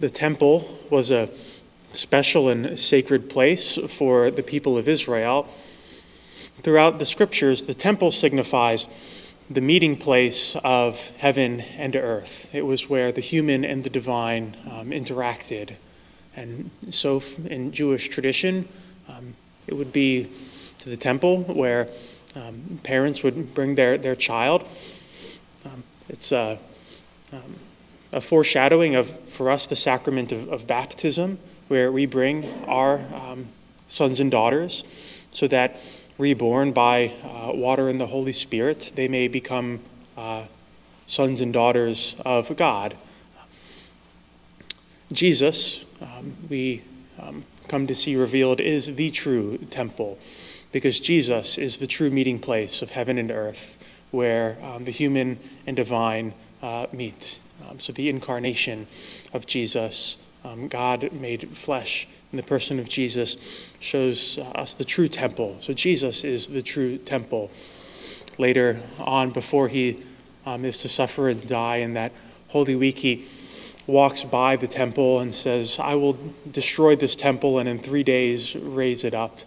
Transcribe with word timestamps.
the 0.00 0.10
temple 0.10 0.78
was 0.90 1.10
a 1.10 1.28
special 1.92 2.48
and 2.48 2.78
sacred 2.78 3.30
place 3.30 3.78
for 3.88 4.30
the 4.30 4.42
people 4.42 4.76
of 4.76 4.88
Israel. 4.88 5.48
Throughout 6.62 6.98
the 6.98 7.06
scriptures, 7.06 7.62
the 7.62 7.74
temple 7.74 8.10
signifies 8.10 8.86
the 9.50 9.60
meeting 9.60 9.96
place 9.96 10.56
of 10.64 10.98
heaven 11.18 11.60
and 11.60 11.94
earth. 11.94 12.48
It 12.52 12.62
was 12.62 12.88
where 12.88 13.12
the 13.12 13.20
human 13.20 13.64
and 13.64 13.84
the 13.84 13.90
divine 13.90 14.56
um, 14.70 14.90
interacted. 14.90 15.74
And 16.34 16.70
so, 16.90 17.22
in 17.44 17.72
Jewish 17.72 18.08
tradition, 18.08 18.68
um, 19.08 19.34
it 19.66 19.74
would 19.74 19.92
be 19.92 20.28
to 20.80 20.88
the 20.88 20.96
temple 20.96 21.42
where 21.42 21.88
um, 22.34 22.80
parents 22.82 23.22
would 23.22 23.54
bring 23.54 23.74
their, 23.74 23.96
their 23.98 24.16
child. 24.16 24.66
Um, 25.64 25.84
it's 26.08 26.32
a, 26.32 26.58
um, 27.32 27.56
a, 28.14 28.20
foreshadowing 28.20 28.94
of, 28.94 29.08
for 29.28 29.50
us, 29.50 29.66
the 29.66 29.76
sacrament 29.76 30.32
of, 30.32 30.48
of 30.48 30.66
baptism, 30.66 31.38
where 31.68 31.90
we 31.90 32.06
bring 32.06 32.64
our 32.64 32.98
um, 33.14 33.46
sons 33.88 34.20
and 34.20 34.30
daughters 34.30 34.84
so 35.30 35.48
that 35.48 35.76
reborn 36.18 36.72
by 36.72 37.12
uh, 37.22 37.52
water 37.52 37.88
and 37.88 38.00
the 38.00 38.06
Holy 38.06 38.32
Spirit, 38.32 38.92
they 38.94 39.08
may 39.08 39.28
become 39.28 39.80
uh, 40.16 40.44
sons 41.06 41.40
and 41.40 41.52
daughters 41.52 42.14
of 42.24 42.56
God. 42.56 42.96
Jesus, 45.12 45.84
um, 46.00 46.34
we 46.48 46.82
um, 47.20 47.44
come 47.68 47.86
to 47.86 47.94
see 47.94 48.16
revealed, 48.16 48.60
is 48.60 48.94
the 48.94 49.10
true 49.10 49.58
temple 49.70 50.18
because 50.72 50.98
Jesus 50.98 51.56
is 51.56 51.78
the 51.78 51.86
true 51.86 52.10
meeting 52.10 52.38
place 52.38 52.82
of 52.82 52.90
heaven 52.90 53.16
and 53.18 53.30
earth 53.30 53.78
where 54.10 54.56
um, 54.62 54.84
the 54.84 54.90
human 54.90 55.38
and 55.66 55.76
divine 55.76 56.34
uh, 56.62 56.86
meet. 56.92 57.38
Um, 57.68 57.80
so 57.80 57.92
the 57.92 58.08
incarnation 58.08 58.86
of 59.32 59.46
Jesus 59.46 60.16
um, 60.44 60.68
God 60.68 61.10
made 61.12 61.56
flesh 61.56 62.06
in 62.30 62.36
the 62.36 62.42
person 62.42 62.78
of 62.78 62.88
Jesus 62.88 63.36
shows 63.80 64.36
uh, 64.36 64.42
us 64.42 64.74
the 64.74 64.84
true 64.84 65.08
temple. 65.08 65.56
So 65.62 65.72
Jesus 65.72 66.22
is 66.22 66.48
the 66.48 66.62
true 66.62 66.98
temple. 66.98 67.50
Later 68.36 68.82
on, 68.98 69.30
before 69.30 69.68
he 69.68 70.02
um, 70.44 70.64
is 70.64 70.78
to 70.78 70.88
suffer 70.88 71.28
and 71.28 71.48
die 71.48 71.76
in 71.76 71.94
that 71.94 72.12
Holy 72.48 72.76
Week, 72.76 72.98
he 72.98 73.26
walks 73.86 74.22
by 74.22 74.56
the 74.56 74.68
temple 74.68 75.20
and 75.20 75.34
says, 75.34 75.78
I 75.78 75.94
will 75.94 76.18
destroy 76.50 76.94
this 76.94 77.16
temple 77.16 77.58
and 77.58 77.68
in 77.68 77.78
three 77.78 78.02
days 78.02 78.54
raise 78.54 79.02
it 79.02 79.14
up. 79.14 79.38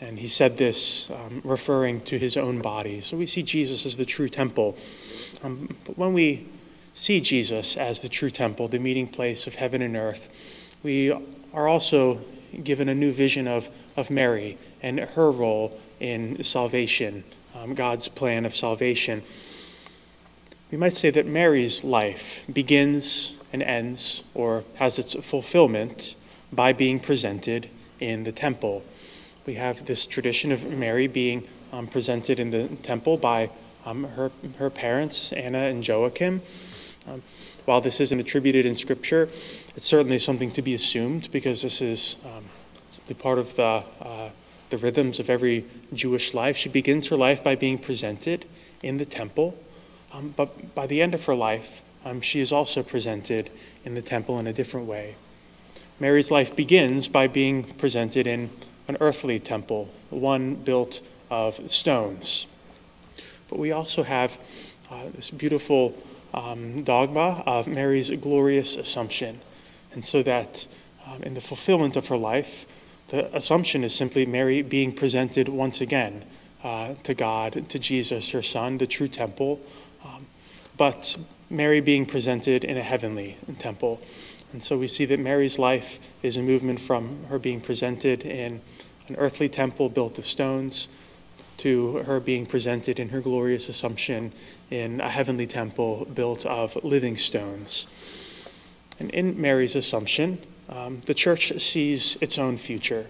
And 0.00 0.18
he 0.18 0.28
said 0.28 0.56
this 0.56 1.10
um, 1.10 1.42
referring 1.44 2.00
to 2.02 2.18
his 2.18 2.36
own 2.36 2.62
body. 2.62 3.00
So 3.00 3.16
we 3.16 3.26
see 3.26 3.42
Jesus 3.42 3.84
as 3.84 3.96
the 3.96 4.04
true 4.06 4.28
temple. 4.28 4.76
Um, 5.42 5.76
but 5.84 5.98
when 5.98 6.14
we 6.14 6.46
see 6.94 7.20
Jesus 7.20 7.76
as 7.76 8.00
the 8.00 8.08
true 8.08 8.30
temple, 8.30 8.68
the 8.68 8.78
meeting 8.78 9.08
place 9.08 9.46
of 9.46 9.56
heaven 9.56 9.82
and 9.82 9.96
earth, 9.96 10.28
we 10.82 11.12
are 11.52 11.68
also 11.68 12.20
given 12.62 12.88
a 12.88 12.94
new 12.94 13.12
vision 13.12 13.48
of, 13.48 13.68
of 13.96 14.10
Mary 14.10 14.56
and 14.82 15.00
her 15.00 15.30
role 15.30 15.78
in 15.98 16.42
salvation, 16.44 17.24
um, 17.54 17.74
God's 17.74 18.08
plan 18.08 18.44
of 18.44 18.54
salvation. 18.54 19.22
We 20.70 20.78
might 20.78 20.94
say 20.94 21.10
that 21.10 21.26
Mary's 21.26 21.84
life 21.84 22.40
begins 22.52 23.32
and 23.52 23.62
ends, 23.62 24.22
or 24.34 24.64
has 24.76 24.98
its 24.98 25.14
fulfillment, 25.14 26.14
by 26.52 26.72
being 26.72 26.98
presented 26.98 27.70
in 28.00 28.24
the 28.24 28.32
temple. 28.32 28.84
We 29.46 29.54
have 29.54 29.86
this 29.86 30.06
tradition 30.06 30.50
of 30.50 30.64
Mary 30.64 31.06
being 31.06 31.46
um, 31.72 31.86
presented 31.86 32.40
in 32.40 32.50
the 32.50 32.68
temple 32.82 33.16
by 33.16 33.50
um, 33.86 34.04
her, 34.04 34.32
her 34.58 34.70
parents, 34.70 35.32
Anna 35.32 35.58
and 35.58 35.86
Joachim. 35.86 36.42
Um, 37.06 37.22
while 37.64 37.80
this 37.80 38.00
isn't 38.00 38.18
attributed 38.18 38.64
in 38.66 38.76
Scripture, 38.76 39.28
it's 39.76 39.86
certainly 39.86 40.18
something 40.18 40.50
to 40.52 40.62
be 40.62 40.74
assumed 40.74 41.30
because 41.30 41.62
this 41.62 41.82
is 41.82 42.16
um, 42.24 42.44
simply 42.92 43.14
part 43.14 43.38
of 43.38 43.56
the, 43.56 43.84
uh, 44.00 44.30
the 44.70 44.78
rhythms 44.78 45.20
of 45.20 45.28
every 45.28 45.64
Jewish 45.92 46.32
life. 46.32 46.56
She 46.56 46.68
begins 46.68 47.08
her 47.08 47.16
life 47.16 47.44
by 47.44 47.56
being 47.56 47.78
presented 47.78 48.46
in 48.82 48.98
the 48.98 49.04
temple, 49.04 49.58
um, 50.12 50.32
but 50.36 50.74
by 50.74 50.86
the 50.86 51.02
end 51.02 51.14
of 51.14 51.24
her 51.24 51.34
life, 51.34 51.82
um, 52.04 52.20
she 52.20 52.40
is 52.40 52.52
also 52.52 52.82
presented 52.82 53.50
in 53.84 53.94
the 53.94 54.02
temple 54.02 54.38
in 54.38 54.46
a 54.46 54.52
different 54.52 54.86
way. 54.86 55.16
Mary's 56.00 56.30
life 56.30 56.56
begins 56.56 57.08
by 57.08 57.26
being 57.26 57.64
presented 57.74 58.26
in 58.26 58.50
an 58.88 58.96
earthly 59.00 59.38
temple, 59.38 59.90
one 60.10 60.54
built 60.54 61.00
of 61.30 61.70
stones. 61.70 62.46
But 63.48 63.58
we 63.58 63.72
also 63.72 64.02
have 64.02 64.36
uh, 64.90 65.04
this 65.14 65.30
beautiful 65.30 65.96
um, 66.34 66.82
dogma 66.82 67.42
of 67.46 67.66
Mary's 67.66 68.10
glorious 68.10 68.76
assumption. 68.76 69.40
And 69.92 70.04
so 70.04 70.22
that 70.22 70.66
um, 71.06 71.22
in 71.22 71.34
the 71.34 71.40
fulfillment 71.40 71.96
of 71.96 72.08
her 72.08 72.16
life, 72.16 72.66
the 73.08 73.34
assumption 73.34 73.84
is 73.84 73.94
simply 73.94 74.26
Mary 74.26 74.60
being 74.62 74.92
presented 74.92 75.48
once 75.48 75.80
again 75.80 76.24
uh, 76.62 76.94
to 77.04 77.14
God, 77.14 77.68
to 77.68 77.78
Jesus, 77.78 78.30
her 78.30 78.42
son, 78.42 78.78
the 78.78 78.86
true 78.86 79.08
temple, 79.08 79.60
um, 80.04 80.26
but 80.76 81.16
Mary 81.50 81.80
being 81.80 82.06
presented 82.06 82.64
in 82.64 82.76
a 82.76 82.82
heavenly 82.82 83.36
temple. 83.58 84.00
And 84.52 84.62
so 84.62 84.78
we 84.78 84.88
see 84.88 85.04
that 85.04 85.20
Mary's 85.20 85.58
life 85.58 85.98
is 86.22 86.36
a 86.36 86.42
movement 86.42 86.80
from 86.80 87.24
her 87.24 87.38
being 87.38 87.60
presented 87.60 88.22
in 88.22 88.60
an 89.08 89.16
earthly 89.16 89.48
temple 89.48 89.88
built 89.88 90.18
of 90.18 90.26
stones 90.26 90.88
to 91.58 91.98
her 91.98 92.20
being 92.20 92.46
presented 92.46 92.98
in 92.98 93.10
her 93.10 93.20
glorious 93.20 93.68
assumption 93.68 94.32
in 94.70 95.00
a 95.00 95.10
heavenly 95.10 95.46
temple 95.46 96.06
built 96.12 96.44
of 96.46 96.76
living 96.84 97.16
stones. 97.16 97.86
And 98.98 99.10
in 99.10 99.40
Mary's 99.40 99.74
assumption, 99.74 100.38
um, 100.68 101.02
the 101.06 101.14
church 101.14 101.52
sees 101.60 102.16
its 102.20 102.38
own 102.38 102.56
future. 102.56 103.06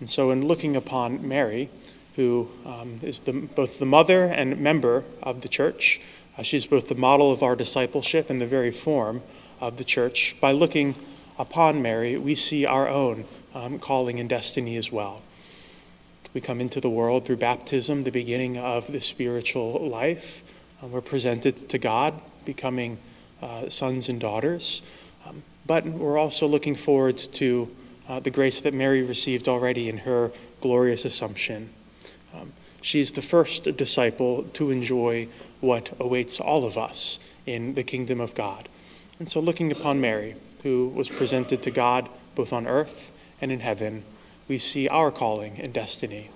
And 0.00 0.08
so, 0.08 0.30
in 0.30 0.46
looking 0.46 0.76
upon 0.76 1.26
Mary, 1.26 1.70
who 2.16 2.48
um, 2.64 3.00
is 3.02 3.20
the, 3.20 3.32
both 3.32 3.78
the 3.78 3.86
mother 3.86 4.24
and 4.24 4.58
member 4.58 5.04
of 5.22 5.40
the 5.42 5.48
church, 5.48 6.00
uh, 6.36 6.42
she's 6.42 6.66
both 6.66 6.88
the 6.88 6.94
model 6.94 7.32
of 7.32 7.42
our 7.42 7.56
discipleship 7.56 8.30
and 8.30 8.40
the 8.40 8.46
very 8.46 8.70
form 8.70 9.22
of 9.60 9.76
the 9.76 9.84
church. 9.84 10.36
By 10.40 10.52
looking 10.52 10.94
upon 11.38 11.82
Mary, 11.82 12.16
we 12.16 12.34
see 12.34 12.66
our 12.66 12.88
own 12.88 13.24
um, 13.54 13.78
calling 13.78 14.18
and 14.18 14.28
destiny 14.28 14.76
as 14.76 14.90
well. 14.90 15.22
We 16.34 16.40
come 16.40 16.60
into 16.60 16.80
the 16.80 16.90
world 16.90 17.26
through 17.26 17.36
baptism, 17.36 18.02
the 18.02 18.10
beginning 18.10 18.58
of 18.58 18.90
the 18.90 19.00
spiritual 19.00 19.88
life. 19.88 20.42
Um, 20.82 20.90
we're 20.90 21.00
presented 21.00 21.68
to 21.68 21.78
God, 21.78 22.20
becoming 22.44 22.98
uh, 23.40 23.68
sons 23.68 24.08
and 24.08 24.20
daughters. 24.20 24.82
Um, 25.24 25.44
but 25.64 25.86
we're 25.86 26.18
also 26.18 26.48
looking 26.48 26.74
forward 26.74 27.18
to 27.34 27.70
uh, 28.08 28.18
the 28.18 28.30
grace 28.30 28.60
that 28.62 28.74
Mary 28.74 29.00
received 29.00 29.46
already 29.46 29.88
in 29.88 29.98
her 29.98 30.32
glorious 30.60 31.04
assumption. 31.04 31.70
Um, 32.34 32.52
she's 32.82 33.12
the 33.12 33.22
first 33.22 33.76
disciple 33.76 34.42
to 34.54 34.72
enjoy 34.72 35.28
what 35.60 35.90
awaits 36.00 36.40
all 36.40 36.66
of 36.66 36.76
us 36.76 37.20
in 37.46 37.74
the 37.74 37.84
kingdom 37.84 38.20
of 38.20 38.34
God. 38.34 38.68
And 39.20 39.30
so, 39.30 39.38
looking 39.38 39.70
upon 39.70 40.00
Mary, 40.00 40.34
who 40.64 40.88
was 40.88 41.08
presented 41.08 41.62
to 41.62 41.70
God 41.70 42.08
both 42.34 42.52
on 42.52 42.66
earth 42.66 43.12
and 43.40 43.52
in 43.52 43.60
heaven, 43.60 44.02
we 44.48 44.58
see 44.58 44.88
our 44.88 45.10
calling 45.10 45.58
and 45.60 45.72
destiny 45.72 46.30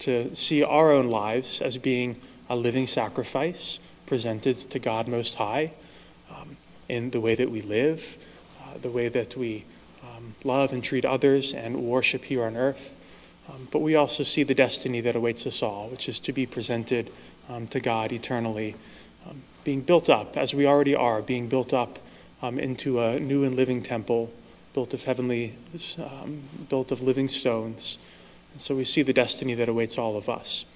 to 0.00 0.34
see 0.34 0.62
our 0.62 0.90
own 0.92 1.08
lives 1.08 1.60
as 1.60 1.76
being 1.76 2.20
a 2.48 2.56
living 2.56 2.86
sacrifice 2.86 3.78
presented 4.06 4.58
to 4.70 4.78
God 4.78 5.08
Most 5.08 5.34
High 5.34 5.72
um, 6.30 6.56
in 6.88 7.10
the 7.10 7.20
way 7.20 7.34
that 7.34 7.50
we 7.50 7.60
live, 7.60 8.16
uh, 8.62 8.78
the 8.80 8.90
way 8.90 9.08
that 9.08 9.36
we 9.36 9.64
um, 10.02 10.34
love 10.44 10.72
and 10.72 10.82
treat 10.82 11.04
others 11.04 11.52
and 11.52 11.82
worship 11.82 12.24
here 12.24 12.44
on 12.44 12.56
earth. 12.56 12.94
Um, 13.48 13.68
but 13.70 13.80
we 13.80 13.94
also 13.94 14.22
see 14.22 14.42
the 14.42 14.54
destiny 14.54 15.00
that 15.00 15.16
awaits 15.16 15.46
us 15.46 15.62
all, 15.62 15.88
which 15.88 16.08
is 16.08 16.18
to 16.20 16.32
be 16.32 16.46
presented 16.46 17.10
um, 17.48 17.66
to 17.68 17.80
God 17.80 18.12
eternally, 18.12 18.76
um, 19.28 19.42
being 19.64 19.80
built 19.80 20.08
up, 20.08 20.36
as 20.36 20.54
we 20.54 20.66
already 20.66 20.94
are, 20.94 21.22
being 21.22 21.48
built 21.48 21.72
up 21.72 21.98
um, 22.42 22.58
into 22.58 23.00
a 23.00 23.18
new 23.18 23.44
and 23.44 23.56
living 23.56 23.82
temple 23.82 24.32
built 24.78 24.94
of 24.94 25.02
heavenly, 25.02 25.56
um, 25.98 26.40
built 26.68 26.92
of 26.92 27.02
living 27.02 27.26
stones. 27.26 27.98
And 28.52 28.62
so 28.62 28.76
we 28.76 28.84
see 28.84 29.02
the 29.02 29.12
destiny 29.12 29.54
that 29.54 29.68
awaits 29.68 29.98
all 29.98 30.16
of 30.16 30.28
us. 30.28 30.66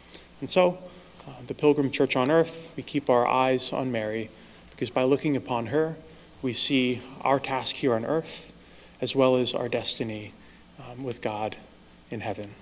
And 0.41 0.51
so, 0.51 0.77
uh, 1.25 1.31
the 1.47 1.55
Pilgrim 1.55 1.89
Church 1.93 2.17
on 2.17 2.29
earth, 2.29 2.67
we 2.75 2.83
keep 2.83 3.09
our 3.09 3.25
eyes 3.25 3.73
on 3.73 3.93
Mary 3.93 4.29
because 4.71 4.91
by 4.91 5.05
looking 5.05 5.37
upon 5.37 5.67
her, 5.67 5.95
we 6.43 6.53
see 6.53 7.01
our 7.21 7.39
task 7.39 7.77
here 7.77 7.95
on 7.95 8.05
earth 8.05 8.53
as 9.01 9.15
well 9.15 9.37
as 9.37 9.55
our 9.55 9.69
destiny 9.69 10.33
um, 10.81 11.05
with 11.05 11.21
God 11.21 11.55
in 12.11 12.23
heaven. 12.23 12.57